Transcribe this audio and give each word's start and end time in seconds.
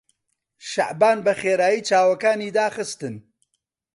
شەعبان 0.71 1.17
بەخێرایی 1.25 1.85
چاوەکانی 1.89 2.53
داخستن. 2.57 3.15